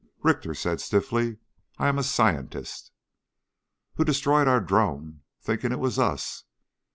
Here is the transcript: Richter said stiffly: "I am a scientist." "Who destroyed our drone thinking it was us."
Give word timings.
Richter 0.23 0.55
said 0.55 0.81
stiffly: 0.81 1.37
"I 1.77 1.87
am 1.87 1.99
a 1.99 2.03
scientist." 2.03 2.89
"Who 3.97 4.03
destroyed 4.03 4.47
our 4.47 4.59
drone 4.59 5.21
thinking 5.43 5.71
it 5.71 5.77
was 5.79 5.99
us." 5.99 6.45